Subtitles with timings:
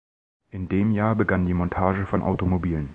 [0.49, 2.89] In dem Jahr begann die Montage von Automobilen.